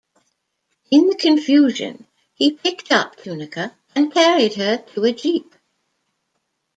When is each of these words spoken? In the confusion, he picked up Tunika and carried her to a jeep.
In 0.89 1.09
the 1.09 1.15
confusion, 1.15 2.07
he 2.33 2.49
picked 2.53 2.91
up 2.91 3.17
Tunika 3.17 3.75
and 3.95 4.11
carried 4.11 4.55
her 4.55 4.77
to 4.95 5.03
a 5.03 5.11
jeep. 5.11 5.53